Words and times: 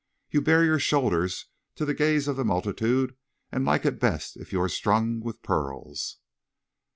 You 0.31 0.41
bare 0.41 0.63
your 0.65 0.79
shoulders 0.79 1.45
to 1.75 1.85
the 1.85 1.93
gaze 1.93 2.27
of 2.27 2.35
the 2.35 2.43
multitude 2.43 3.15
and 3.51 3.65
like 3.65 3.85
it 3.85 3.99
best 3.99 4.35
if 4.35 4.51
you 4.51 4.59
are 4.59 4.67
strung 4.67 5.19
with 5.19 5.43
pearls." 5.43 6.17